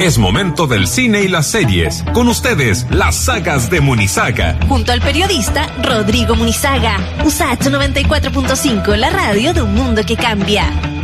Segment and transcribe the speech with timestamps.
[0.00, 2.04] Es momento del cine y las series.
[2.14, 4.56] Con ustedes, las sagas de Munizaga.
[4.68, 6.98] Junto al periodista Rodrigo Munizaga.
[7.24, 10.97] USAT 94.5, la radio de un mundo que cambia.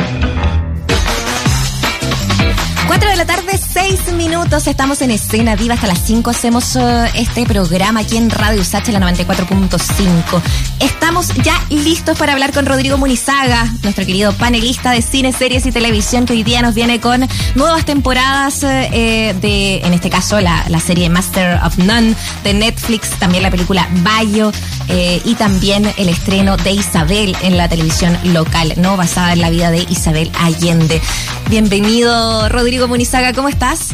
[2.95, 4.69] 4 de la tarde, 6 minutos.
[4.69, 6.30] Estamos en escena viva hasta las 5.
[6.30, 10.41] Hacemos uh, este programa aquí en Radio USACH, la 94.5.
[10.79, 15.73] Estamos ya listos para hablar con Rodrigo Munizaga, nuestro querido panelista de cine, series y
[15.73, 17.27] televisión, que hoy día nos viene con
[17.57, 23.11] nuevas temporadas eh, de, en este caso, la, la, serie Master of None de Netflix,
[23.19, 24.52] también la película Bayo
[24.88, 28.97] eh, y también el estreno de Isabel en la televisión local, ¿no?
[28.97, 31.01] Basada en la vida de Isabel Allende.
[31.48, 33.91] Bienvenido, Rodrigo Munizaga, ¿cómo estás?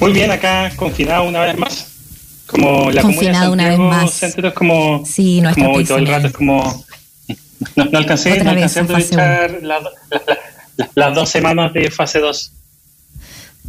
[0.00, 1.86] Muy bien, acá confinado una vez más.
[2.46, 4.12] Como la confinado una vez más.
[4.12, 6.84] Centro como, sí, no como todo el rato es como
[7.76, 12.52] no, no alcancé, no alcancé a aprovechar las la, la, dos semanas de fase 2.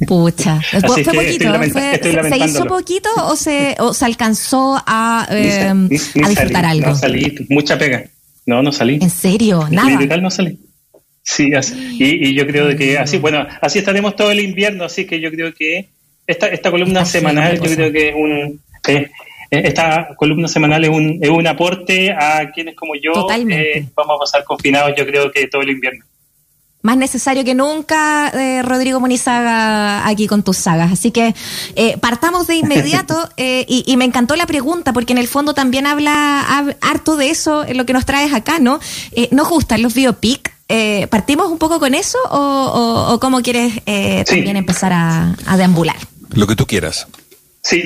[0.07, 1.99] Pucha, fue, fue poquito, fue,
[2.29, 6.79] ¿se hizo poquito o se, o se alcanzó a, eh, ni, ni, a disfrutar salí,
[6.79, 6.87] algo?
[6.87, 8.05] No salí, mucha pega.
[8.45, 8.99] No, no salí.
[9.01, 9.67] ¿En serio?
[9.71, 9.89] Nada.
[9.89, 10.59] Literal no salí.
[11.23, 15.05] Sí, así, y, y, yo creo que así, bueno, así estaremos todo el invierno, así
[15.05, 15.87] que yo creo que
[16.27, 19.09] esta, esta columna Está semanal, yo creo que es un, eh,
[19.49, 24.19] esta columna semanal es un, es un aporte a quienes como yo eh, vamos a
[24.19, 26.03] pasar confinados, yo creo que todo el invierno.
[26.83, 30.91] Más necesario que nunca, eh, Rodrigo Monizaga, aquí con tus sagas.
[30.91, 31.33] Así que
[31.75, 35.53] eh, partamos de inmediato eh, y, y, me encantó la pregunta, porque en el fondo
[35.55, 36.45] también habla,
[36.81, 38.79] harto de eso en lo que nos traes acá, ¿no?
[39.31, 40.53] ¿Nos gustan los biopic?
[40.69, 44.35] Eh, ¿Partimos un poco con eso o, o, o cómo quieres eh, Sí.
[44.35, 45.95] también empezar a, a, deambular?
[46.31, 47.07] Lo que tú quieras.
[47.61, 47.83] Sí,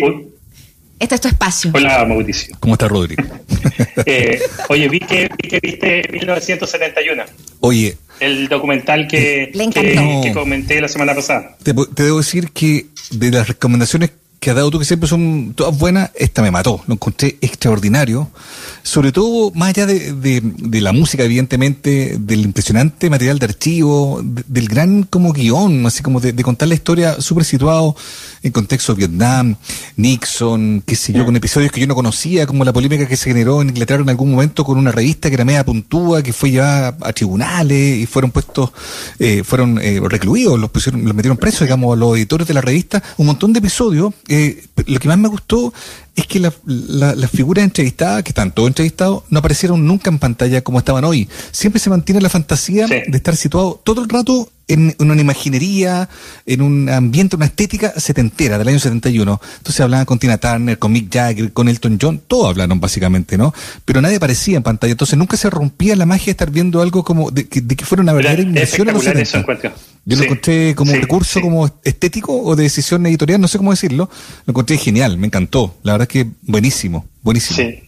[1.00, 1.72] Este es tu espacio.
[1.74, 2.56] Hola, Mauricio.
[2.60, 3.24] ¿Cómo estás, Rodrigo?
[4.06, 7.24] eh, oye, vi que, vi que viste 1971.
[7.60, 7.98] Oye.
[8.20, 10.22] El documental que, Le que, encantó.
[10.24, 11.56] que comenté la semana pasada.
[11.62, 15.54] Te, te debo decir que de las recomendaciones que has dado tú, que siempre son
[15.56, 16.82] todas buenas, esta me mató.
[16.88, 18.30] Lo encontré extraordinario.
[18.84, 24.22] Sobre todo, más allá de, de, de la música, evidentemente, del impresionante material de archivo,
[24.24, 27.96] de, del gran como guion, así como de, de contar la historia súper situado
[28.44, 29.56] en contexto de Vietnam,
[29.96, 33.30] Nixon, qué sé yo, con episodios que yo no conocía, como la polémica que se
[33.30, 36.52] generó en Inglaterra en algún momento con una revista que era media puntúa, que fue
[36.52, 38.72] llevada a tribunales y fueron puestos,
[39.20, 42.62] eh, fueron eh, recluidos, los, pusieron, los metieron presos, digamos, a los editores de la
[42.62, 44.14] revista, un montón de episodios.
[44.28, 45.74] Eh, lo que más me gustó
[46.18, 50.20] es que las la, la figuras entrevistadas, que están todos entrevistados, no aparecieron nunca en
[50.20, 51.30] pantalla como estaban hoy.
[51.52, 52.96] Siempre se mantiene la fantasía Sí.
[53.08, 56.10] de estar situado todo el rato en, en una imaginería,
[56.46, 59.40] en un ambiente, una estética setentera del año 71.
[59.58, 63.54] Entonces hablaban con Tina Turner, con Mick Jagger, con Elton John, todos hablaron básicamente, ¿no?
[63.86, 64.92] Pero nadie aparecía en pantalla.
[64.92, 67.86] Entonces nunca se rompía la magia de estar viendo algo como de, que- de que
[67.86, 69.30] fuera una Era verdadera inmersión a los espectacular 70.
[69.30, 69.38] eso
[69.72, 69.98] encuentro.
[70.06, 73.72] Yo lo encontré como un recurso como estético o de decisión editorial, no sé cómo
[73.72, 74.10] decirlo.
[74.46, 75.76] Lo encontré genial, me encantó.
[75.84, 77.58] La verdad es que buenísimo, buenísimo.
[77.58, 77.84] Sí,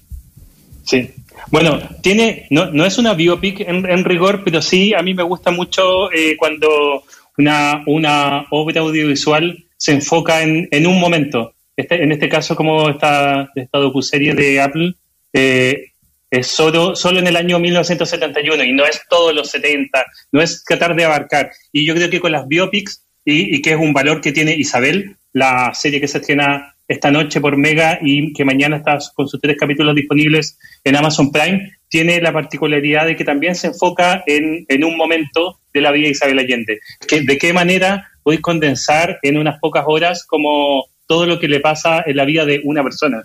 [0.83, 1.13] sí.
[1.47, 5.23] Bueno, tiene, no, no es una biopic en, en rigor, pero sí a mí me
[5.23, 7.03] gusta mucho eh, cuando
[7.37, 11.53] una, una obra audiovisual se enfoca en, en un momento.
[11.75, 14.93] Este, en este caso, como esta, esta docuserie de Apple,
[15.33, 15.91] eh,
[16.29, 20.63] es solo, solo en el año 1971 y no es todos los 70, no es
[20.63, 21.49] tratar de abarcar.
[21.71, 24.55] Y yo creo que con las biopics, y, y que es un valor que tiene
[24.55, 29.27] Isabel, la serie que se estrena esta noche por Mega y que mañana está con
[29.29, 34.23] sus tres capítulos disponibles en Amazon Prime, tiene la particularidad de que también se enfoca
[34.27, 36.79] en, en un momento de la vida de Isabel Allende.
[37.07, 41.59] Que, ¿De qué manera podéis condensar en unas pocas horas como todo lo que le
[41.61, 43.23] pasa en la vida de una persona?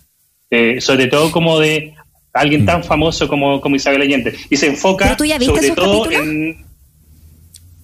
[0.50, 1.94] Eh, sobre todo como de
[2.34, 4.34] alguien tan famoso como, como Isabel Allende.
[4.50, 6.28] Y se enfoca ¿Pero tú ya viste sobre esos todo capítulos?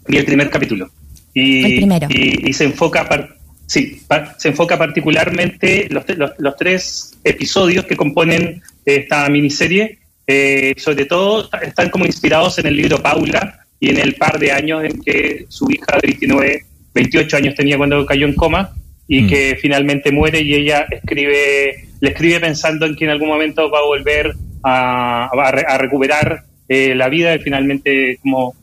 [0.08, 0.90] en el primer capítulo.
[1.32, 2.06] Y, El primero.
[2.10, 3.36] y, y se enfoca par-
[3.70, 4.02] sí,
[4.36, 11.48] se enfoca particularmente los, los, los tres episodios que componen esta miniserie, eh, sobre todo
[11.62, 15.46] están como inspirados en el libro Paula y en el par de años en que
[15.48, 16.64] su hija de 29,
[16.94, 18.72] 28 años tenía cuando cayó en coma
[19.06, 19.28] y Mm.
[19.28, 23.78] que finalmente muere y ella escribe, le escribe pensando en que en algún momento va
[23.78, 24.34] a volver
[24.64, 28.54] a, a recuperar eh, la vida y finalmente como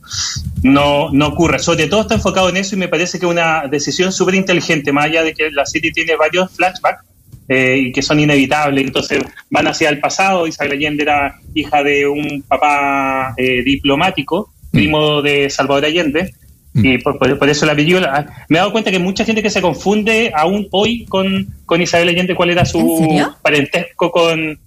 [0.64, 1.60] no, no ocurre.
[1.60, 4.92] Sobre todo está enfocado en eso y me parece que es una decisión súper inteligente,
[4.94, 7.04] más allá de que la serie tiene varios flashbacks
[7.50, 9.20] eh, y que son inevitables, entonces
[9.50, 10.48] van hacia el pasado.
[10.48, 16.34] Isabel Allende era hija de un papá eh, diplomático, primo de Salvador Allende,
[16.74, 18.26] y por, por- por eso la película.
[18.50, 22.10] Me he dado cuenta que mucha gente que se confunde aún hoy con, con Isabel
[22.10, 23.10] Allende cuál era ¿En su
[23.42, 24.60] parentesco con,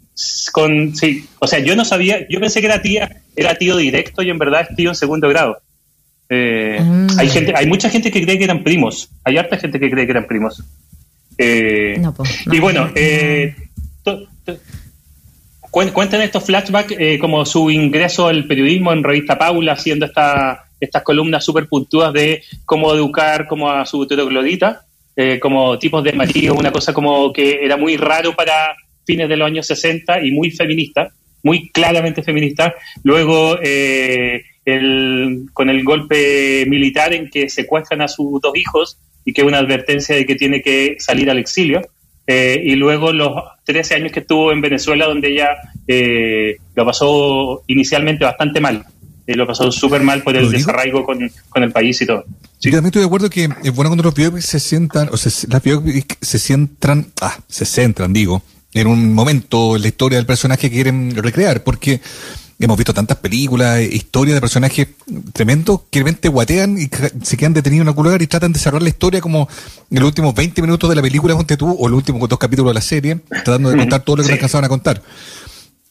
[0.52, 0.94] con.
[0.94, 4.30] Sí, o sea, yo no sabía, yo pensé que era tía, era tío directo y
[4.30, 5.58] en verdad es tío en segundo grado.
[6.28, 7.18] Eh, mm.
[7.18, 9.10] Hay gente, hay mucha gente que cree que eran primos.
[9.24, 10.62] Hay harta gente que cree que eran primos.
[11.36, 12.00] Eh,
[12.50, 13.54] y bueno, eh,
[15.70, 21.44] cuentan estos flashbacks como su ingreso al periodismo en revista Paula, haciendo esta, estas columnas
[21.44, 24.84] súper puntuadas de cómo educar como a su troglodita,
[25.40, 28.76] como tipos de marido, una cosa como que era muy raro para
[29.10, 31.08] fines de los años 60 y muy feminista,
[31.42, 32.72] muy claramente feminista.
[33.02, 39.32] Luego, eh, el, con el golpe militar en que secuestran a sus dos hijos y
[39.32, 41.80] que es una advertencia de que tiene que salir al exilio.
[42.24, 43.32] Eh, y luego los
[43.64, 45.48] 13 años que estuvo en Venezuela, donde ella
[45.88, 48.84] eh, lo pasó inicialmente bastante mal.
[49.26, 52.24] lo pasó súper mal por el desarraigo con, el país y todo.
[52.60, 55.32] Yo también estoy de acuerdo que es bueno cuando los biopics se sientan, o sea,
[55.48, 60.26] las biopics se sientan, ah, se centran, digo, en un momento en la historia del
[60.26, 62.00] personaje que quieren recrear, porque
[62.60, 64.88] hemos visto tantas películas, historias de personajes
[65.32, 66.90] tremendos que realmente guatean y
[67.22, 69.48] se quedan detenidos en un lugar y tratan de cerrar la historia como
[69.90, 72.70] en los últimos 20 minutos de la película Ponte tú o los últimos dos capítulos
[72.70, 74.32] de la serie, tratando de contar todo lo que sí.
[74.34, 75.02] alcanzaban a contar.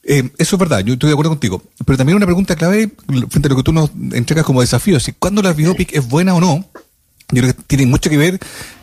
[0.03, 1.61] Eh, eso es verdad, yo estoy de acuerdo contigo.
[1.85, 2.91] Pero también una pregunta clave
[3.29, 6.35] frente a lo que tú nos entregas como desafío, si cuando la biopic es buena
[6.35, 6.65] o no,
[7.31, 8.39] yo creo que tiene mucho que ver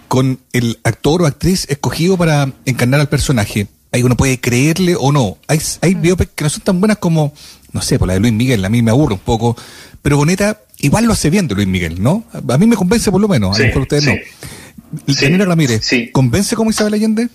[0.09, 5.13] con el actor o actriz escogido para encarnar al personaje ahí uno puede creerle o
[5.13, 5.39] no.
[5.49, 6.03] Hay, hay mm.
[6.03, 7.33] biopics que no son tan buenas como,
[7.73, 9.57] no sé, por la de Luis Miguel, a mí me aburre un poco,
[10.03, 12.25] pero Boneta igual lo hace bien de Luis Miguel, ¿no?
[12.49, 14.15] A mí me convence por lo menos, a lo mejor ustedes no.
[15.09, 17.29] Sí, Ramírez, ¿convence como Isabel Allende?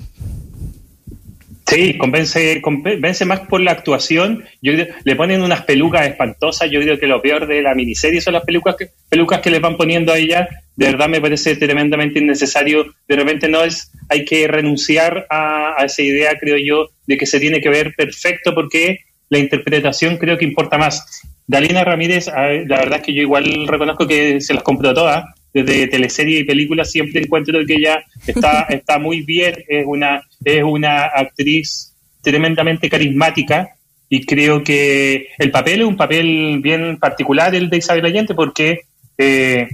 [1.71, 4.43] Sí, convence, convence más por la actuación.
[4.61, 6.69] Yo le ponen unas pelucas espantosas.
[6.69, 9.59] Yo creo que lo peor de la miniserie son las pelucas que, pelucas que le
[9.59, 10.49] van poniendo a ella.
[10.81, 12.95] De verdad me parece tremendamente innecesario.
[13.07, 17.39] De repente no es, hay que renunciar a, esa idea, creo yo, de que se
[17.39, 21.21] tiene que ver perfecto porque la interpretación creo que importa más.
[21.45, 25.85] Dalina Ramírez, la verdad es que yo igual reconozco que se las compró todas desde
[25.85, 31.03] teleserie y películas siempre encuentro que ella está, está muy bien, es una, es una
[31.03, 31.93] actriz
[32.23, 33.75] tremendamente carismática
[34.09, 38.81] y creo que el papel es un papel bien particular el de Isabel Allende porque
[39.19, 39.67] eh,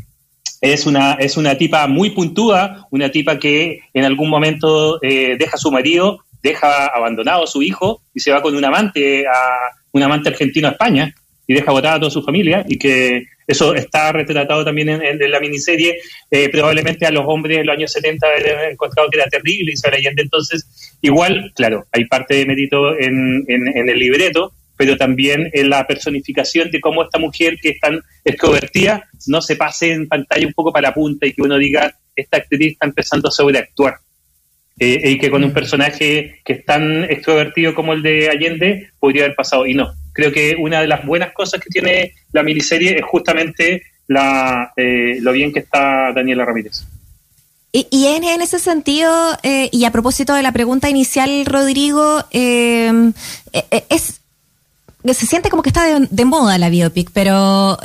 [0.62, 5.56] es una, es una tipa muy puntúa, una tipa que en algún momento eh, deja
[5.56, 9.74] a su marido, deja abandonado a su hijo y se va con un amante, a
[9.92, 11.14] un amante argentino a España
[11.48, 15.40] y deja botada a toda su familia y que eso está retratado también en, la
[15.40, 15.98] miniserie.
[16.30, 19.78] Eh, probablemente a los hombres en los años 70 habían encontrado que era terrible y
[19.78, 20.22] se Allende.
[20.22, 26.70] Entonces, igual, claro, hay parte de mérito en, el libreto, pero también en la personificación
[26.72, 30.72] de cómo esta mujer que es tan extrovertida no se pase en pantalla un poco
[30.72, 33.96] para la punta y que uno diga, esta actriz está empezando a sobreactuar.
[34.80, 39.24] Eh, y que con un personaje que es tan extrovertido como el de Allende podría
[39.24, 42.98] haber pasado, y no creo que una de las buenas cosas que tiene la miniserie
[42.98, 46.86] es justamente la, eh, lo bien que está Daniela Ramírez.
[47.72, 53.12] Y, en, ese sentido, eh, y a propósito de la pregunta inicial, Rodrigo, eh,
[53.90, 54.22] es
[55.14, 57.78] se siente como que está de, moda la biopic, pero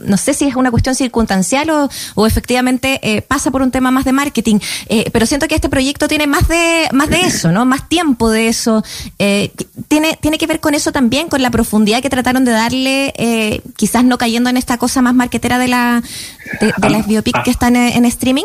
[0.00, 1.70] no sé si es una cuestión circunstancial
[2.14, 4.58] o, efectivamente eh, pasa por un tema más de marketing,
[4.88, 7.64] eh, pero siento que este proyecto tiene más de, más de eso, ¿no?
[7.64, 8.84] Más tiempo de eso.
[9.18, 9.50] Eh,
[9.88, 14.04] tiene, tiene que ver con eso también, con la profundidad que trataron de darle, quizás
[14.04, 16.02] no cayendo en esta cosa más marketera de, la,
[16.60, 18.44] de, las biopics que están en, streaming.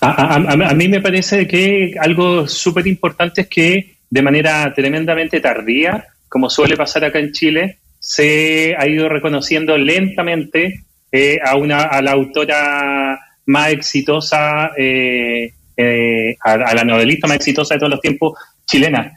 [0.00, 6.04] A, a, mí me parece que algo súper importante es que de manera tremendamente tardía,
[6.30, 12.00] como suele pasar acá en Chile, se ha ido reconociendo lentamente eh, a, una, a
[12.00, 18.38] la autora más exitosa, eh, eh, a, la novelista más exitosa de todos los tiempos,
[18.66, 19.12] chilena.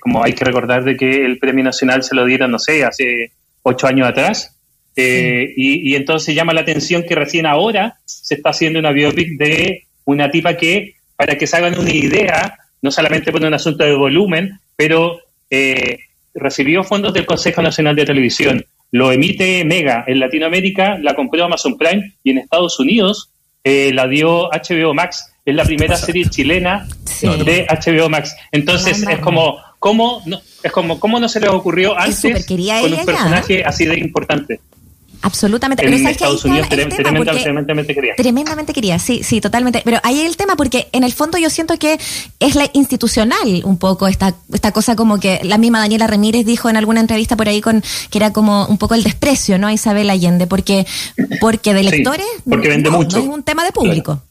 [0.00, 3.32] como hay que recordar de que el premio nacional se lo dieron, no sé, hace
[3.62, 4.56] ocho años atrás.
[4.96, 9.84] y, y, entonces llama la atención que recién ahora se está haciendo una biopic de
[10.04, 13.94] una tipa que, para que se hagan una idea, no solamente por un asunto de
[13.94, 15.20] volumen, pero
[16.34, 21.78] recibió fondos del Consejo Nacional de Televisión, lo emite Mega en Latinoamérica, la compró Amazon
[21.78, 23.30] Prime y en Estados Unidos
[23.62, 25.32] eh, la dio HBO Max.
[25.44, 26.86] Es la primera serie chilena
[27.22, 28.36] de HBO Max.
[28.52, 33.04] Entonces es como, ¿cómo no, es como, ¿cómo no se le ocurrió antes con un
[33.04, 34.60] personaje así de importante?
[35.22, 35.86] Absolutamente.
[35.86, 38.14] En Estados Unidos tremendamente, quería.
[38.16, 39.82] Tremendamente quería, sí, sí, totalmente.
[39.84, 41.98] Pero ahí el tema porque en el fondo yo siento que
[42.38, 46.70] es la institucional un poco esta, esta cosa como que la misma Daniela Ramírez dijo
[46.70, 49.66] en alguna entrevista por ahí con que era como un poco el desprecio, ¿no?
[49.66, 50.86] A Isabel Allende, porque,
[51.40, 53.18] porque de lectores porque vende mucho.
[53.18, 54.22] es un tema de público.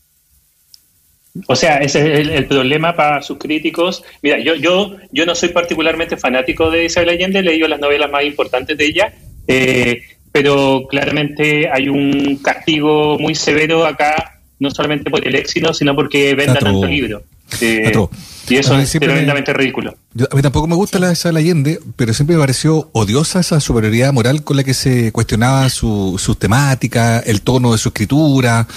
[1.48, 4.04] O sea, ese es el, problema para sus críticos.
[4.22, 8.10] Mira, yo, yo, yo no soy particularmente fanático de Isabel Allende, he leído las novelas
[8.10, 9.14] más importantes de ella.
[9.48, 15.96] Eh, pero claramente hay un castigo muy severo acá, no solamente por el éxito, sino
[15.96, 17.24] porque venda tanto libro.
[17.62, 17.92] Eh,
[18.50, 19.96] y eso es tremendamente ridículo.
[20.32, 24.14] a mí tampoco me gusta la de Allende, pero siempre me pareció odiosa esa superioridad
[24.14, 28.68] moral con la que se cuestionaba su, sus temáticas, el tono de su escritura.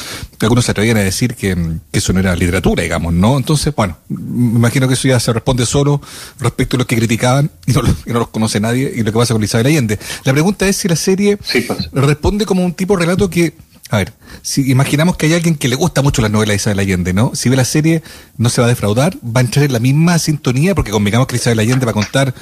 [0.40, 1.56] Algunos se atrevían a decir que,
[1.92, 3.36] eso no era literatura, digamos, ¿no?
[3.36, 6.00] Entonces, bueno, me imagino que eso ya se responde solo
[6.40, 9.34] respecto a los que criticaban y no, no los conoce nadie y lo que pasa
[9.34, 9.98] con Isabel Allende.
[10.24, 11.66] La pregunta es si la serie pues.
[11.92, 13.54] responde como un tipo de relato que
[13.92, 16.78] a ver, si imaginamos que hay alguien que le gusta mucho las novelas de Isabel
[16.78, 17.32] Allende, ¿no?
[17.34, 18.02] Si ve la serie,
[18.38, 21.36] no se va a defraudar, va a entrar en la misma sintonía, porque convengamos que
[21.36, 22.34] Isabel Allende va a contar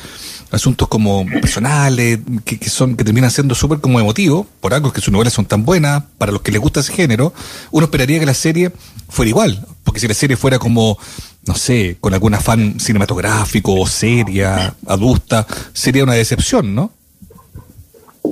[0.53, 5.11] asuntos como personales, que, son, que terminan siendo súper como emotivos, por algo que sus
[5.11, 7.35] novelas son tan buenas, para los que les gusta ese género,
[7.73, 8.71] uno esperaría que la serie
[9.09, 10.99] fuera igual, porque si la serie fuera como,
[11.47, 16.93] no sé, con algún afán cinematográfico o seria, adulta, sería una decepción, ¿no?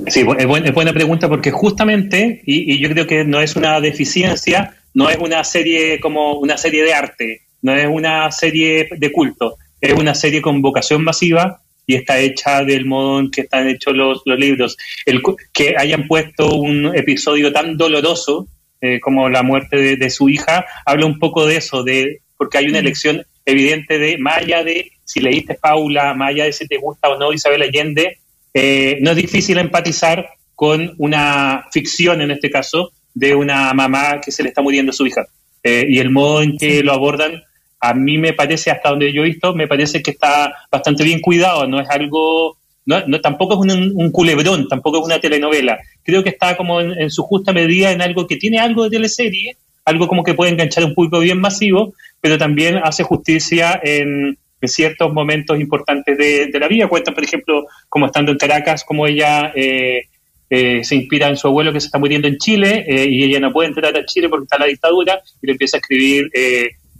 [0.07, 5.09] Sí, es, buena pregunta porque justamente, y, yo creo que no es una deficiencia, no
[5.09, 9.93] es una serie como una serie de arte, no es una serie de culto, es
[9.93, 14.21] una serie con vocación masiva y está hecha del modo en que están hechos los,
[14.25, 14.77] los libros.
[15.05, 18.47] El, que hayan puesto un episodio tan doloroso
[18.81, 22.67] eh, como la muerte de, su hija, habla un poco de eso, de porque hay
[22.67, 22.85] una mm.
[22.85, 27.09] elección evidente de, más allá de si leíste Paula, más allá de si te gusta
[27.09, 28.19] o no Isabel Allende,
[28.53, 34.31] eh, no es difícil empatizar con una ficción, en este caso, de una mamá que
[34.31, 35.25] se le está muriendo a su hija.
[35.63, 37.43] Eh, y el modo en que lo abordan,
[37.79, 41.21] a mí me parece, hasta donde yo he visto, me parece que está bastante bien
[41.21, 45.79] cuidado, no es algo, no, tampoco es un, culebrón, tampoco es una telenovela.
[46.03, 49.57] Creo que está como en, su justa medida en algo que tiene algo de teleserie,
[49.85, 54.69] algo como que puede enganchar un público bien masivo, pero también hace justicia en, en
[54.69, 56.87] ciertos momentos importantes de, la vida.
[56.87, 60.03] Cuentan, por ejemplo, como estando en Caracas, como ella eh,
[60.49, 63.39] eh, se inspira en su abuelo que se está muriendo en Chile eh, y ella
[63.39, 66.29] no puede entrar a Chile porque está la dictadura y le empieza a escribir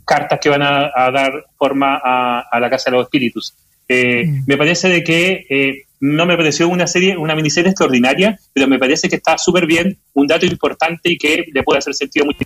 [0.06, 3.56] cartas que van a, dar forma a, la Casa de los Espíritus.
[3.90, 4.44] Mm.
[4.48, 9.10] Me parece de que no me pareció una serie, una miniserie extraordinaria, pero me parece
[9.10, 9.98] que está súper bien.
[10.14, 12.40] Un dato importante y que le puede hacer sentido mucho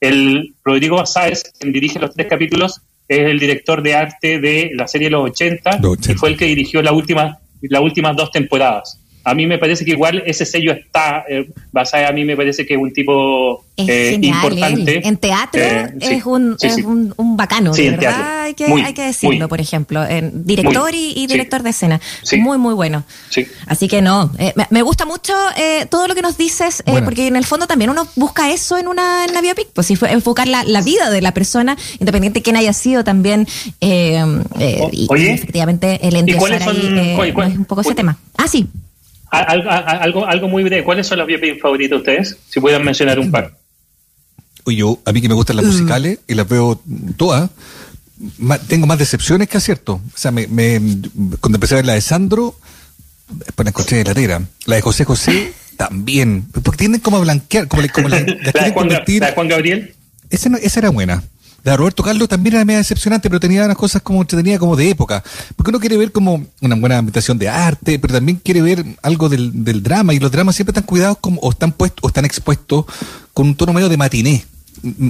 [0.00, 4.86] el Rodrigo Sáez, quien dirige los tres capítulos, es el director de arte de la
[4.86, 9.01] serie Los 80, y fue el que dirigió la última, las últimas dos temporadas.
[9.24, 12.66] A mí me parece que igual ese sello está eh, basado, a mí me parece
[12.66, 15.06] que es un tipo eh, importante.
[15.06, 19.48] En teatro eh, es, un, es un, un, bacano, verdad hay que, hay que decirlo,
[19.48, 20.04] por ejemplo.
[20.04, 22.00] En director y, director de escena.
[22.38, 23.04] Muy, muy bueno.
[23.66, 24.32] Así que no,
[24.70, 25.34] me, gusta mucho
[25.88, 29.24] todo lo que nos dices, porque en el fondo también uno busca eso en una,
[29.24, 32.56] en la biopic, pues si enfocar la, la, vida de la persona, independiente de quién
[32.56, 33.46] haya sido también.
[33.80, 34.16] y,
[35.32, 38.18] efectivamente el ahí es un poco ese tema.
[38.36, 38.66] Ah, sí.
[39.32, 40.84] Algo, algo muy breve.
[40.84, 42.36] ¿Cuáles son los biopics favoritos de ustedes?
[42.50, 43.56] Si pueden mencionar un par.
[44.64, 45.68] Oye, yo, a mí que me gustan las mm.
[45.68, 46.82] musicales y las veo
[47.16, 47.50] todas,
[48.68, 49.94] tengo más decepciones que acierto.
[49.94, 50.46] O sea, me,
[51.40, 52.54] cuando empecé a ver la de Sandro,
[53.30, 54.42] después la encontré de latera.
[54.66, 56.46] La de José José, también.
[56.52, 58.72] Porque tienden como a blanquear, como, como la, de
[59.34, 59.94] Juan, Gabriel.
[60.28, 61.24] Esa, esa era buena.
[61.64, 64.74] La de Roberto Carlos también era medio decepcionante, pero tenía unas cosas como tenía como
[64.74, 65.22] de época.
[65.54, 69.28] Porque uno quiere ver como una buena invitación de arte, pero también quiere ver algo
[69.28, 72.84] del, drama, y los dramas siempre están cuidados como, o están puestos, o están expuestos
[73.32, 74.44] con un tono medio de matiné.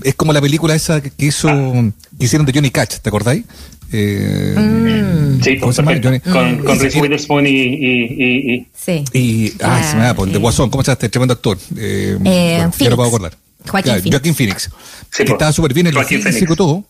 [0.02, 3.44] Es como la película esa que hizo, que hicieron de Johnny Cash, ¿te acordáis?
[3.90, 5.42] Eh, mm.
[5.42, 6.00] Sí, ¿cómo se llama?
[6.02, 9.04] Johnny, con, con Reese Witherspoon y, y, y, Sí.
[9.12, 11.58] Y, ah, se me da, por el de Guasón, ¿cómo se llama este tremendo actor?
[11.76, 13.36] Eh, eh ya lo puedo acordar.
[13.68, 14.10] Joaquín Phoenix.
[14.10, 14.70] Joaquín Phoenix.
[15.10, 16.84] que estaba súper bien en el físico todo.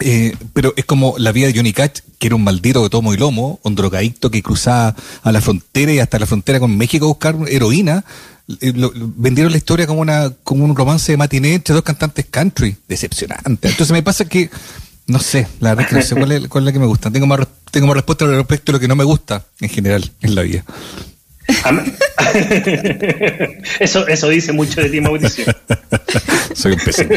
[0.00, 3.12] Eh, pero es como la vida de Johnny Cash, que era un maldito de tomo
[3.14, 7.06] y lomo, un drogadicto que cruzaba a la frontera y hasta la frontera con México
[7.06, 8.04] a buscar heroína.
[8.60, 8.72] Eh,
[9.16, 12.76] vendieron la historia como una como un romance de matiné entre dos cantantes country.
[12.86, 13.68] Decepcionante.
[13.68, 14.50] Entonces me pasa que,
[15.06, 16.86] no sé, la verdad es que no sé cuál es, cuál es la que me
[16.86, 17.10] gusta.
[17.10, 17.40] Tengo más,
[17.70, 20.64] tengo más respuesta respecto a lo que no me gusta en general en la vida.
[23.80, 25.46] eso, eso dice mucho de ti, Mauricio.
[26.54, 27.14] Soy un pésimo.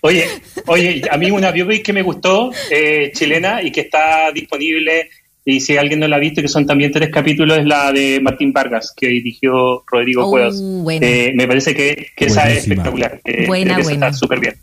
[0.00, 0.26] Oye,
[0.66, 5.08] oye, a mí una biopic que me gustó, eh, chilena, y que está disponible,
[5.44, 8.18] y si alguien no la ha visto, que son también tres capítulos, es la de
[8.20, 13.20] Martín Vargas, que dirigió Rodrigo oh, eh, me parece que, esa es espectacular.
[13.24, 13.92] Eh, buena, buena.
[13.92, 14.54] Está súper bien.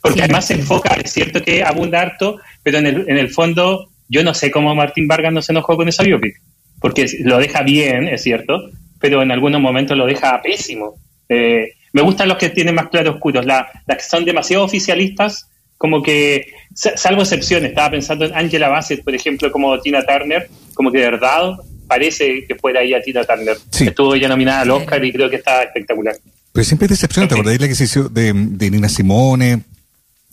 [0.00, 3.90] porque además se enfoca, es cierto que abunda harto, pero en el, en el fondo,
[4.08, 6.40] yo no sé cómo Martín Vargas no se enojó con esa biopic
[6.80, 8.70] porque lo deja bien, es cierto,
[9.00, 10.94] pero en algunos momentos lo deja pésimo.
[11.28, 16.46] Eh, me gustan los que tienen más claroscuros, las que son demasiado oficialistas, como que,
[16.74, 21.10] salvo excepciones, estaba pensando en Angela Bassett, por ejemplo, como Tina Turner, como que de
[21.10, 21.52] verdad
[21.86, 23.56] parece que fuera ella Tina Turner.
[23.70, 23.86] Sí.
[23.86, 26.16] Estuvo ya nominada al Oscar y creo que está espectacular.
[26.52, 29.62] Pero siempre es decepcionante, ¿te acordás de la que se hizo de, de Nina Simone?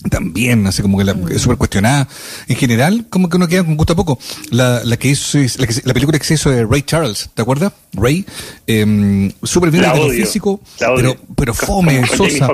[0.09, 2.07] También, así como que la, es súper cuestionada.
[2.47, 4.19] En general, como que uno queda con gusto a poco.
[4.51, 7.41] La, la que hizo, la, que la película que se hizo de Ray Charles, ¿te
[7.41, 7.71] acuerdas?
[7.93, 8.25] Ray,
[8.67, 12.49] eh, súper bien odio, físico, pero, pero Con- fome, con sosa.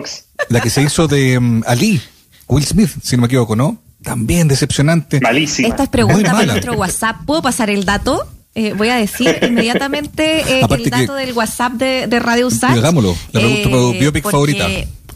[0.49, 1.99] La que se hizo de mm, Ali,
[2.47, 3.81] Will Smith, si no me equivoco, ¿no?
[4.03, 5.19] También decepcionante.
[5.19, 5.67] Malísima.
[5.67, 6.53] Esta es Muy pregunta para mala.
[6.53, 7.17] nuestro WhatsApp.
[7.25, 8.27] ¿Puedo pasar el dato?
[8.53, 12.71] Eh, voy a decir inmediatamente eh, el dato que- del WhatsApp de, de Radio Usach.
[12.71, 13.15] Hagámoslo.
[13.31, 14.67] La pregunta, tu biopic porque- favorita.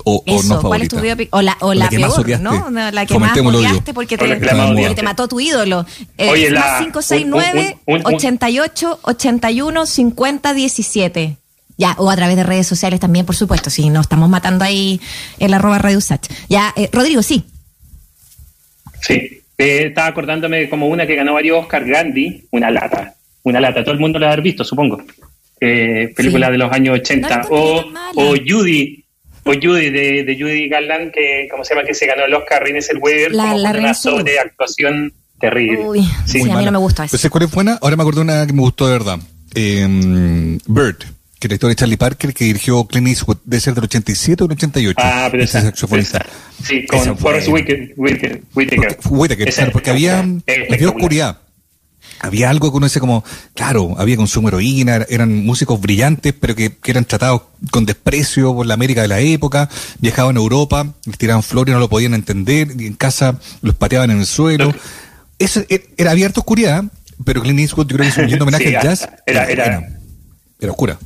[0.07, 1.15] O- o eso, no ¿Cuál es tu favorita.
[1.15, 1.35] biopic?
[1.35, 2.43] O la, o O la la, que más peor, odiaste.
[2.43, 2.69] ¿no?
[2.69, 4.95] No, La que más odiaste porque O te, más porque odiaste.
[4.95, 5.85] te mató tu ídolo.
[6.17, 11.37] Eh, Oye, la- más 569 un- un- un- un- 88 81 50 17.
[11.77, 15.01] Ya, o a través de redes sociales también, por supuesto, si nos estamos matando ahí
[15.39, 16.21] el arroba Radio Usach.
[16.49, 17.43] Ya, eh, Rodrigo, sí.
[19.01, 23.61] Sí, Eh, estaba acordándome de como una que ganó varios Oscar Gandhi, una lata, una
[23.61, 25.01] lata, todo el mundo la ha visto, supongo.
[25.61, 26.51] Eh, película Sí.
[26.51, 27.37] de los años 80.
[27.37, 27.85] No o,
[28.15, 29.04] o Judy,
[29.45, 31.85] o Judy de, de Judy Garland, que, ¿cómo se llama?
[31.87, 35.79] Que se ganó el Oscar René Zellweger, La- como la con una Renée sobreactuación terrible.
[35.87, 37.11] Uy, sí, a mí no me gusta eso.
[37.11, 37.77] Pero ¿sabes cuál es buena?
[37.81, 39.19] Ahora me acordé de una que me gustó de verdad.
[39.53, 40.97] Eh, Bird,
[41.39, 44.57] que historia de Charlie Parker, que dirigió Clint Eastwood, debe ser del 87 o del
[44.57, 44.95] 88.
[45.01, 46.25] Ah, pero esa, saxofonista.
[46.63, 47.47] Sí, con Forrest.
[47.49, 47.93] Whitaker.
[47.95, 48.95] Whitaker, Whitaker.
[48.97, 50.19] Porque, Whitaker, Esa- había,
[50.71, 51.37] había oscuridad.
[52.19, 56.33] Había algo que uno dice como, claro, había consumo de heroína, era- eran músicos brillantes,
[56.39, 57.41] pero que, que eran tratados
[57.71, 59.69] con desprecio por la América de la época,
[59.99, 64.11] viajaban a Europa, les tiraban flores, no lo podían entender, y en casa los pateaban
[64.11, 64.73] en el suelo.
[65.39, 66.83] Eso era, era abierta oscuridad,
[67.25, 69.09] pero Clint Eastwood yo creo que es un lindo homenaje Sí, al jazz.
[69.25, 69.99] era- era- buena.
[70.61, 70.97] era oscura.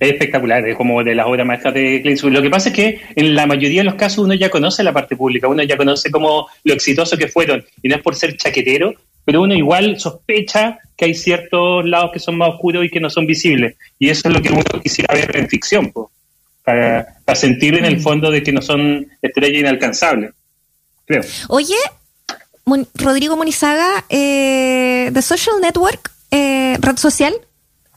[0.00, 2.32] Es espectacular, es como de las obras maestras de Clint Eastwood.
[2.32, 4.92] Lo que pasa es que en la mayoría de los casos uno ya conoce la
[4.92, 8.36] parte pública, uno ya conoce como lo exitoso que fueron, y no es por ser
[8.36, 8.92] chaquetero,
[9.24, 13.10] pero uno igual sospecha que hay ciertos lados que son más oscuros y que no
[13.10, 13.76] son visibles.
[13.98, 16.10] Y eso es lo que uno quisiera ver en ficción, po,
[16.64, 20.32] para, para sentir en el fondo de que no son estrellas inalcanzables.
[21.06, 21.22] Creo.
[21.48, 21.76] Oye,
[22.94, 27.34] Rodrigo Munizaga, eh, The Social Network, eh, red social,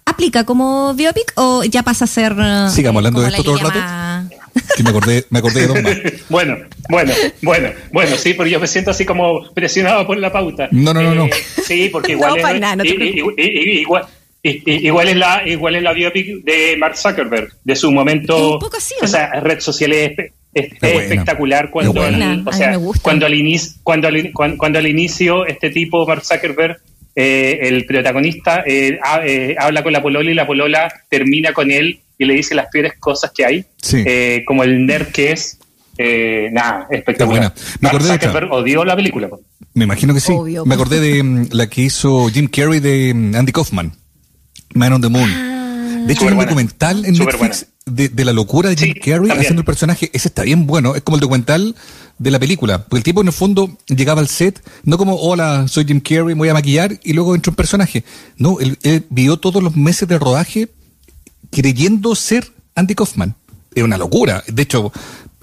[0.05, 2.35] ¿aplica como biopic o ya pasa a ser...
[2.71, 4.36] Sigamos hablando de esto todo el rato.
[4.75, 5.97] Que me acordé, me acordé de dos más.
[6.29, 6.57] Bueno,
[6.89, 10.67] bueno, bueno, bueno, sí, pero yo me siento así como presionado por la pauta.
[10.71, 11.25] No, no, no, no.
[11.25, 11.31] Eh,
[11.65, 14.05] Sí, porque No, igual, es, para nada, no igual,
[14.43, 18.53] i- i- igual es la igual es la biopic de Mark Zuckerberg, de su momento.
[18.53, 19.05] Un poco así, ¿o no?
[19.05, 20.11] Esa red social es,
[20.53, 21.01] es- es buena.
[21.01, 22.31] espectacular cuando, Es buena.
[22.33, 26.05] al- A o sea, cuando al inicio, cuando al, cuando, cuando al inicio este tipo
[26.07, 26.77] Mark Zuckerberg
[27.19, 31.71] eh, el protagonista eh, ha- eh, habla con la polola y la polola termina con
[31.71, 34.03] él y le dice las peores cosas que hay, Sí.
[34.05, 35.57] eh, como el nerd que es.
[35.99, 37.51] Eh, nada, espectacular.
[37.51, 37.53] buena.
[37.81, 39.27] Me Mark acordé de odió la película.
[39.29, 39.41] po.
[39.73, 40.31] Me imagino que sí.
[40.31, 40.63] Obvio.
[40.63, 43.93] Me acordé de mm, la que hizo Jim Carrey de mm, Andy Kaufman,
[44.75, 45.29] Man on the Moon.
[45.33, 46.03] Ah.
[46.05, 47.47] De hecho, hay un documental en Superbuena.
[47.49, 49.39] Netflix de, de la locura de Jim Sí, Carrey también.
[49.39, 50.09] haciendo el personaje.
[50.13, 50.95] Ese está bien bueno.
[50.95, 51.75] Es como el documental
[52.19, 52.83] de la película.
[52.83, 56.35] Porque el tipo, en el fondo, llegaba al set, no como, hola, soy Jim Carrey,
[56.35, 58.03] me voy a maquillar y luego entra un personaje.
[58.37, 60.69] No, él, él vivió todos los meses de rodaje
[61.51, 63.35] creyendo ser Andy Kaufman.
[63.73, 64.43] Es una locura.
[64.47, 64.91] De hecho,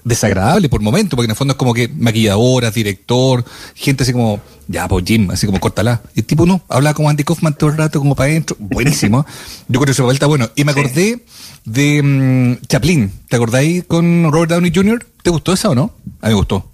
[0.03, 4.39] desagradable por momento, porque en el fondo es como que maquilladoras, director, gente así como,
[4.67, 6.01] ya, pues Jim, así como córtala.
[6.13, 8.55] Y el tipo no, hablaba como Andy Kaufman todo el rato, como para adentro.
[8.59, 9.25] Buenísimo.
[9.67, 10.49] Yo creo que esa vuelta bueno.
[10.55, 11.25] Y me acordé
[11.65, 13.11] de mm, Chaplin.
[13.29, 15.05] ¿Te acordáis con Robert Downey Jr.?
[15.23, 15.93] ¿Te gustó esa o no?
[16.21, 16.69] A mí me gustó.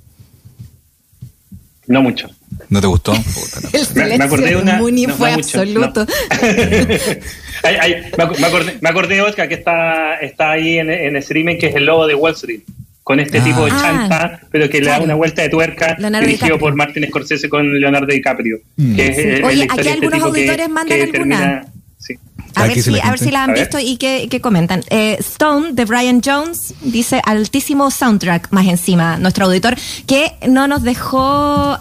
[1.88, 2.30] No mucho.
[2.70, 3.12] ¿No te gustó?
[3.14, 3.70] Puta, no.
[3.74, 6.06] El Me- silencio me acordé de una- Muni no, fue no mucho, absoluto.
[7.64, 10.90] Ay, ay, me, ac- me acordé, me acordé de otra que está, está ahí en,
[10.90, 12.62] en streaming, que es el lobo de Wall Street,
[13.04, 13.44] con este Ah.
[13.44, 15.04] tipo de Ah, chanta, pero que le da claro.
[15.04, 16.60] una vuelta de tuerca, Leonardo dirigido DiCaprio.
[16.60, 18.58] por Martin Scorsese con Leonardo DiCaprio.
[18.78, 18.96] Mm.
[18.96, 19.22] Que es, Sí.
[19.22, 21.38] es la Oye, aquí de este algunos tipo que- auditores mandan que alguna.
[21.38, 21.66] termina-
[22.00, 22.16] sí.
[22.56, 23.62] A ver, si, la a ver si la han A ver.
[23.64, 24.84] visto y qué, qué comentan.
[24.90, 29.76] Eh, Stone de Brian Jones dice altísimo soundtrack más encima, nuestro auditor,
[30.08, 31.20] que no nos dejó.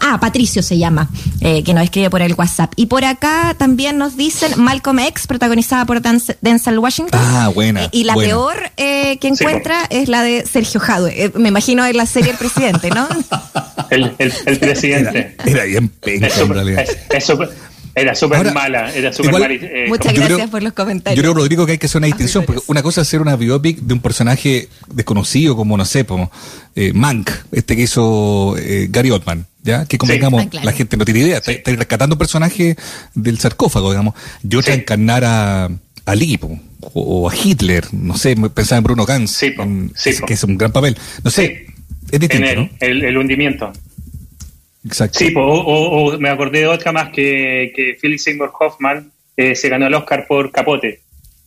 [0.01, 1.09] Ah, Patricio se llama,
[1.41, 2.73] eh, que nos escribe por el WhatsApp.
[2.75, 7.19] Y por acá también nos dicen Malcolm X, protagonizada por Dan- Denzel Washington.
[7.21, 8.29] Ah, buena, Eh, y la buena.
[8.29, 11.25] peor eh, que Sí, encuentra es la de Sergio Jadwe.
[11.25, 13.07] Eh, me imagino en la serie El Presidente, ¿no?
[13.89, 15.35] El, el, el presidente.
[15.43, 16.85] Era, era bien penca, Es en realidad.
[17.09, 17.37] es- es
[17.95, 19.53] era súper mala, era súper mala.
[19.53, 21.15] y, eh, Muchas gracias creo- por los comentarios.
[21.17, 23.35] Yo creo, Rodrigo, que hay que hacer una distinción, porque una cosa es hacer una
[23.35, 26.31] biopic de un personaje desconocido, como, no sé, como
[26.75, 29.85] eh, Mank, este que hizo eh, Gary Oldman, ¿ya?
[29.85, 30.65] Que convengamos, Ah, claro.
[30.65, 32.77] la gente no tiene idea, está, está rescatando un personaje
[33.13, 34.13] del sarcófago, digamos.
[34.49, 34.79] Y otra Sí.
[34.79, 35.69] encarnar a,
[36.05, 39.63] a Lee, po, o, o a Hitler, no sé, pensaba en Bruno Ganz, Sí, po,
[39.63, 40.97] en- sí, que, es un gran papel.
[41.23, 41.65] No sé,
[42.09, 42.69] es en distinto, el, ¿no?
[42.79, 43.71] el, el hundimiento.
[44.85, 45.19] Exacto.
[45.19, 49.11] Sí, po, o, o- o me acordé de otra más que, que Philip Seymour Hoffman
[49.55, 50.99] se ganó el Oscar por Capote.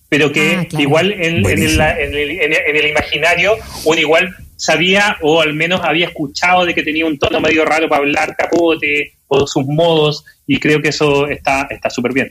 [0.09, 5.55] Pero que ah, igual en, en, el, en, el, imaginario uno igual sabía o al
[5.55, 9.67] menos había escuchado de que tenía un tono medio raro para hablar Capote o sus
[9.67, 12.31] modos y creo que eso está súper bien.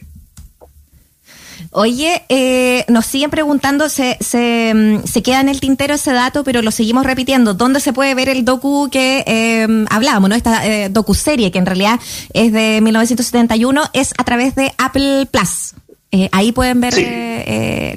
[1.75, 6.43] Oye, eh, nos siguen preguntando, se, se, mm, se, queda en el tintero ese dato,
[6.43, 7.55] pero lo seguimos repitiendo.
[7.55, 10.35] ¿Dónde se puede ver el docu que eh, hablábamos, no?
[10.35, 11.99] Esta eh, docu-serie, que en realidad
[12.33, 15.73] es de 1971, es a través de Apple Plus.
[16.11, 16.93] Eh, ahí pueden ver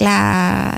[0.00, 0.74] la,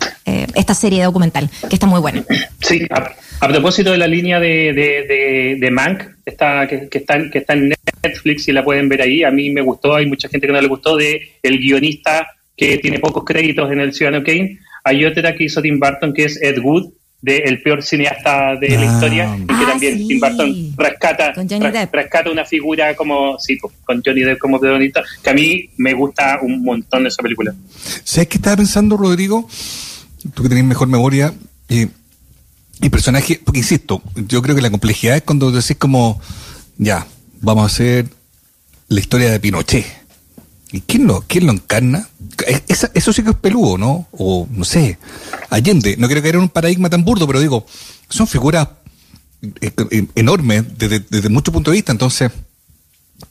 [0.57, 2.25] esta serie documental, que está muy buena.
[2.61, 7.39] Sí, a, propósito de la línea de, de, de, Mank, está, que, que, está, que
[7.39, 10.49] está en Netflix y la pueden ver ahí, a mí me gustó, hay mucha gente
[10.49, 12.27] que no le gustó, de el guionista
[12.59, 14.59] que tiene pocos créditos en el Ciudadano Kane.
[14.85, 16.91] Hay otra que hizo Tim Burton, que es Ed Wood,
[17.21, 18.95] de el peor cineasta de la ah.
[18.95, 21.33] historia, y que ah, también Tim Burton rescata,
[21.93, 26.39] rescata una figura como, sí, con Johnny Depp como protagonista, que a mí me gusta
[26.43, 27.55] un montón de esa película.
[28.05, 29.49] ¿Sabes qué estaba pensando, Rodrigo?
[30.35, 31.33] Tú que tenés mejor memoria,
[31.69, 31.87] y,
[32.81, 36.21] y personaje, porque insisto, yo creo que la complejidad es cuando decís como,
[36.77, 37.07] ya,
[37.41, 38.07] vamos a hacer
[38.89, 39.98] la historia de Pinochet.
[40.71, 42.09] ¿Y quién lo, quién lo encarna?
[42.69, 44.07] eso sí que es peludo, ¿no?
[44.13, 44.99] O, no sé,
[45.51, 45.97] Allende.
[45.97, 47.67] No quiero caer en un paradigma tan burdo, pero digo,
[48.09, 48.69] son figuras
[49.43, 51.93] eh, eh, enormes desde, desde muchos puntos de vista.
[51.93, 52.31] Entonces,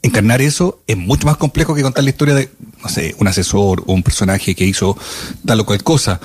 [0.02, 2.50] encarnar eso es mucho más complejo que contar la historia de,
[2.82, 4.96] no sé, un asesor o un personaje que hizo
[5.46, 6.20] tal o cual cosa.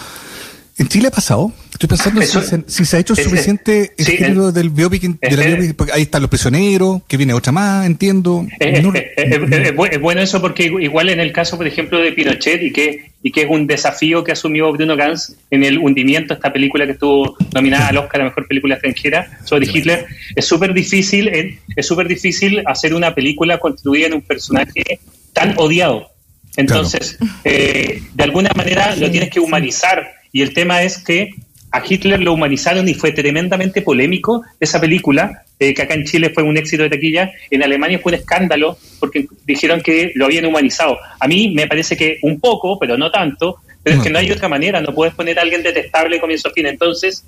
[0.78, 1.54] ¿En Chile ha pasado?
[1.84, 2.22] Estoy pensando
[2.66, 6.30] si, se, ha hecho suficiente el género del biopic, de la biopic, ahí están los
[6.30, 8.48] prisioneros, que viene otra más, entiendo.
[8.58, 13.32] Es, bueno eso porque igual en el caso, por ejemplo, de Pinochet y que, y
[13.34, 17.36] que es un desafío que asumió Bruno Gans en el hundimiento, esta película que estuvo
[17.54, 21.30] nominada al Oscar a la Mejor Película Extranjera sobre Hitler, es súper difícil,
[21.76, 25.00] es súper difícil hacer una película construida en un personaje
[25.34, 26.12] tan odiado.
[26.56, 31.32] Entonces, eh, de alguna manera lo tienes que humanizar y el tema es que
[31.74, 36.30] a Hitler lo humanizaron y fue tremendamente polémico esa película, eh, que acá en Chile
[36.30, 40.46] fue un éxito de taquilla, en Alemania fue un escándalo porque dijeron que lo habían
[40.46, 41.00] humanizado.
[41.20, 44.32] A mí me parece que un poco, pero no tanto, pero es que no hay
[44.32, 46.68] otra manera, no puedes poner a alguien detestable comienzo a fin.
[46.68, 47.26] Entonces,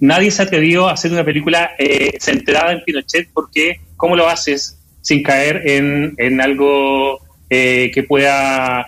[0.00, 4.76] nadie se atrevió a hacer una película eh, centrada en Pinochet porque ¿cómo lo haces
[5.02, 8.86] sin caer en, en algo eh, que pueda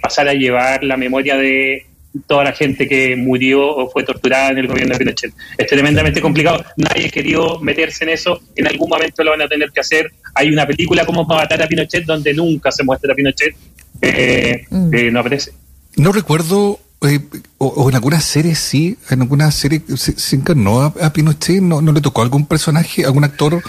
[0.00, 1.86] pasar a llevar la memoria de
[2.26, 5.32] toda la gente que murió o fue torturada en el gobierno de Pinochet.
[5.56, 6.64] Es tremendamente complicado.
[6.76, 8.40] Nadie querido meterse en eso.
[8.54, 10.12] En algún momento lo van a tener que hacer.
[10.34, 13.54] Hay una película como para matar a Pinochet donde nunca se muestra a Pinochet.
[14.00, 14.94] Eh, mm.
[14.94, 15.52] eh, no aparece.
[15.96, 17.20] No recuerdo, eh,
[17.58, 22.00] o, en alguna serie sí, en alguna serie se, encarnó a, Pinochet, ¿No, ¿no, le
[22.00, 23.62] tocó algún personaje, algún actor?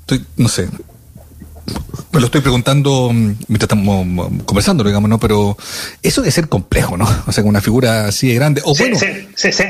[0.00, 0.68] Estoy, no sé,
[2.12, 5.18] me lo estoy preguntando mm, mientras estamos mm, conversando, digamos, ¿no?
[5.18, 5.56] Pero
[6.02, 7.06] eso debe ser complejo, ¿no?
[7.26, 8.62] O sea, con una figura así de grande.
[8.64, 8.98] O bueno.
[8.98, 9.64] Sí, sí, sí,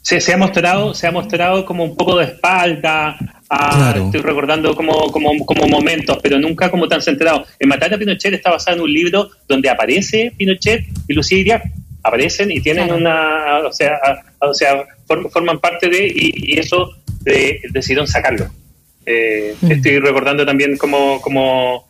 [0.00, 0.20] sí.
[0.20, 3.16] se ha mostrado, se ha mostrado como un poco de espalda.
[3.94, 7.44] Estoy recordando como, como, como, momentos, pero nunca como tan centrado.
[7.58, 11.62] En Matar a Pinochet está basado en un libro donde aparece Pinochet y Lucía Iriar.
[12.02, 13.92] Aparecen y tienen una, o sea,
[14.40, 18.50] o sea, forman parte de, y, eso eh, decidieron sacarlo.
[19.06, 19.70] Eh, mm.
[19.70, 21.86] Estoy recordando también como, como,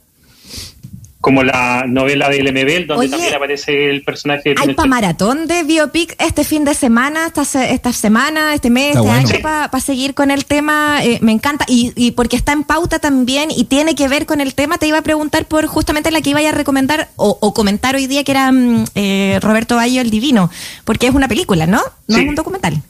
[1.20, 5.62] como la novela del MBL, donde también aparece el personaje de Hay para maratón de
[5.62, 10.30] biopic este fin de semana, esta, esta semana, este mes, este año, para seguir con
[10.30, 10.98] el tema.
[11.04, 11.64] Eh, me encanta.
[11.68, 14.88] Y, y, porque está en pauta también y tiene que ver con el tema, te
[14.88, 18.32] iba a preguntar por justamente la que iba a recomendar o, comentar hoy día, que
[18.32, 20.50] era mm, eh, Roberto Bayo el Divino,
[20.84, 21.82] porque es una película, ¿no?
[22.08, 22.82] No es un documental.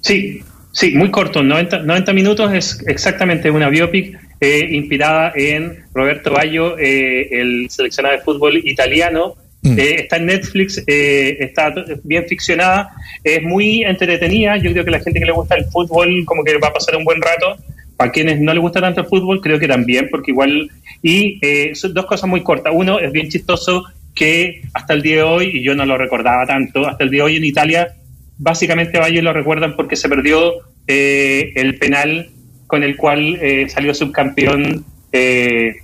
[0.00, 0.42] Sí,
[0.76, 6.76] Sí, muy corto, 90, 90 minutos es exactamente una biopic eh, inspirada en Roberto Baggio,
[6.78, 9.36] eh, el seleccionado de fútbol italiano.
[9.62, 9.78] Mm.
[9.78, 11.72] Eh, está en Netflix, está
[12.04, 12.90] bien ficcionada,
[13.24, 14.58] es muy entretenida.
[14.58, 16.94] Yo creo que la gente que le gusta el fútbol, como que va a pasar
[16.96, 17.56] un buen rato.
[17.96, 20.70] Para quienes no les gusta tanto el fútbol, creo que también, porque igual.
[21.02, 21.40] Y
[21.72, 22.74] son dos cosas muy cortas.
[22.76, 26.44] Uno, es bien chistoso que hasta el día de hoy, y yo no lo recordaba
[26.44, 27.96] tanto, hasta el día de hoy en Italia
[28.38, 30.54] básicamente Valle lo recuerdan porque se perdió
[30.86, 32.30] eh, el penal
[32.66, 35.76] con el cual eh, salió subcampeón eh,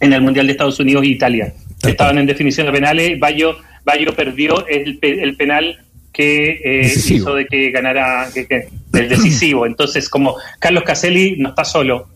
[0.00, 1.52] en el Mundial de Estados Unidos e Italia.
[1.82, 5.78] Estaban en definición de penales, Bayo, Bayo perdió el, el penal
[6.12, 9.64] que hizo de que ganara el decisivo.
[9.64, 12.08] Entonces, como Carlos Caselli no está solo,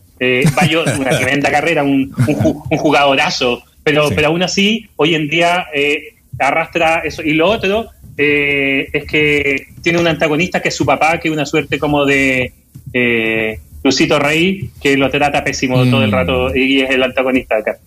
[0.55, 5.65] Bayo, una tremenda carrera, un, un, jugadorazo, pero, pero aún así, hoy en día
[6.39, 7.23] arrastra eso.
[7.23, 11.33] Y lo otro eh, es que tiene un antagonista que es su papá, que es
[11.33, 12.53] una suerte como de
[12.93, 16.13] eh, Lucito Rey, que lo trata pésimo todo el mm.
[16.13, 17.77] rato y es el antagonista acá.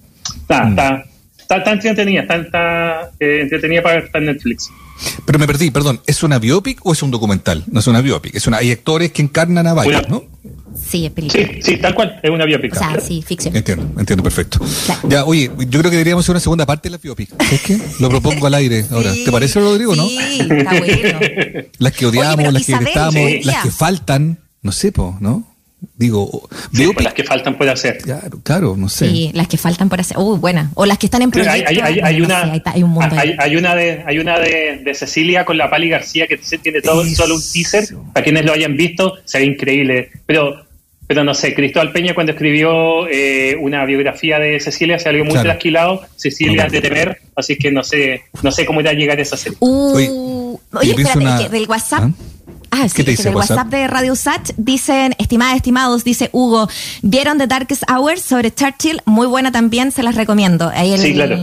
[0.42, 0.68] Está, mm.
[0.70, 1.04] está,
[1.46, 4.68] Está, está entretenida, está, está eh, entretenida para estar en Netflix.
[5.24, 7.62] Pero me perdí, perdón, ¿es una biopic o es un documental?
[7.70, 10.24] No es una biopic, es una, hay actores que encarnan a varios, ¿no?
[10.76, 11.46] Sí, es película.
[11.46, 12.74] Sí, sí, tal cual, es una biopic.
[12.74, 13.54] O sea, sí, ficción.
[13.56, 14.60] Entiendo, entiendo perfecto.
[14.86, 15.00] Claro.
[15.08, 17.30] Ya, oye, yo creo que deberíamos hacer una segunda parte de la biopic.
[17.42, 17.78] ¿Sabes qué?
[18.00, 19.12] Lo propongo al aire ahora.
[19.12, 20.06] Sí, ¿Te parece, Rodrigo, no?
[20.08, 21.18] Sí, está bueno.
[21.78, 23.40] Las que odiamos, pero las que Isabel, detestamos, sí.
[23.44, 25.52] las que faltan, no sé, po, ¿no?
[25.94, 27.98] Digo, Sí, pues, las que faltan por hacer.
[27.98, 29.08] claro, claro, no sé.
[29.08, 30.16] Sí, las que faltan por hacer.
[30.18, 30.70] Uy, buena.
[30.74, 31.68] O las que están en Sí, proyecto.
[31.68, 34.94] hay, hay, hay, una, sé, hay un hay, hay una de hay una de, de
[34.94, 37.22] Cecilia con la Pali García que se tiene todo Eso.
[37.22, 40.65] solo un teaser para quienes lo hayan visto se ve increíble pero
[41.06, 45.32] pero no sé Cristóbal Peña cuando escribió eh, una biografía de Cecilia se salió muy
[45.32, 45.48] Claro.
[45.50, 48.94] trasquilado Cecilia No, es de temer así que no sé no sé cómo irá a
[48.94, 52.04] llegar esa serie Uh, Oye, espérate, una- que del WhatsApp.
[52.04, 52.10] ¿Ah?
[52.82, 53.56] Ah, sí, ¿Qué te dice del WhatsApp?
[53.58, 56.68] WhatsApp de Radio Sach dicen, estimadas, estimados, dice Hugo,
[57.02, 59.00] ¿vieron The Darkest Hours sobre Churchill?
[59.06, 60.70] Muy buena también, se las recomiendo.
[60.74, 61.36] Ahí el, Sí, claro.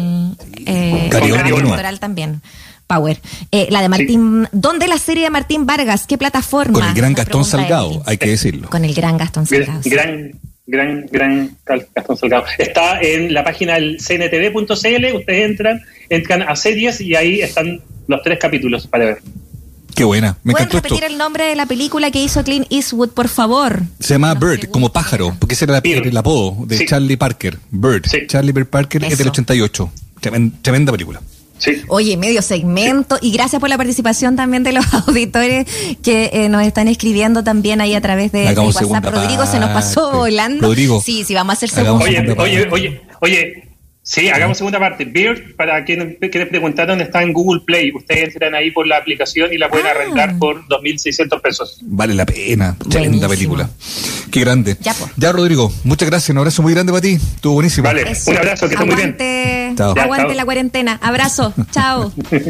[0.65, 2.41] eh, el también.
[2.87, 3.19] Power.
[3.51, 6.05] Eh, la de Martín, ¿dónde la serie de Martín Vargas?
[6.07, 6.73] ¿Qué plataforma?
[6.79, 8.69] Con el gran Gastón Salgado, hay que decirlo.
[8.69, 9.71] Con el gran Gastón Salgado.
[9.71, 9.89] gran sí.
[9.89, 10.31] gran
[10.65, 11.57] gran gran
[11.95, 17.41] Gastón Salgado está en la página del cntv.cl ustedes entran entran a series y ahí
[17.41, 19.17] están los tres capítulos para ver
[19.95, 20.89] Qué buena, me ¿Pueden encantó esto.
[20.95, 23.83] repetir el nombre de la película que hizo Clint Eastwood, por favor?
[23.99, 26.85] Se llama No Bird, como pájaro, porque ese era la- el apodo de Sí.
[26.87, 27.59] Charlie Parker.
[27.69, 28.07] Bird.
[28.09, 28.21] Sí.
[28.25, 29.29] Charlie Bird Parker es del Eso.
[29.29, 29.91] 88.
[30.19, 31.21] Tremen- tremenda película.
[31.57, 35.65] Sí Oye, medio segmento y gracias por la participación también de los auditores
[36.01, 39.05] que eh, nos están escribiendo también ahí a través de, WhatsApp.
[39.05, 40.67] Rodrigo se nos pasó volando.
[40.67, 42.05] Rodrigo, Sí, sí, vamos a hacer segunda.
[42.05, 43.62] Oye, oye, oye, oye,
[44.03, 45.05] sí, hagamos segunda parte.
[45.05, 47.91] Beard, para quienes, quienes preguntaron, está en Google Play.
[47.95, 49.91] Ustedes entran ahí por la aplicación y la pueden Ah.
[49.91, 51.79] arrendar por 2.600 pesos.
[51.81, 52.75] Vale la pena.
[52.89, 53.69] Tremenda película.
[54.31, 54.77] Qué grande.
[54.81, 55.09] Ya, po.
[55.31, 56.29] Rodrigo, muchas gracias.
[56.31, 57.13] Un abrazo muy grande para ti.
[57.13, 57.85] Estuvo buenísimo.
[57.85, 58.03] Vale.
[58.11, 58.31] Eso.
[58.31, 59.15] Un abrazo, que esté muy bien.
[59.19, 59.89] Aguante, Chao.
[59.91, 60.35] aguante Ya, chao.
[60.37, 60.99] la cuarentena.
[61.01, 61.53] Abrazo.
[61.71, 62.11] Chao.